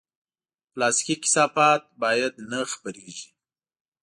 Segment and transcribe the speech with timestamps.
[0.73, 3.27] پلاستيکي کثافات باید نه خپرېږي.